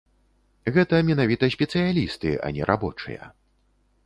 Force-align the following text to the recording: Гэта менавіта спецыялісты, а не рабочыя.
Гэта 0.77 1.01
менавіта 1.11 1.49
спецыялісты, 1.57 2.29
а 2.49 2.53
не 2.57 2.63
рабочыя. 2.71 3.31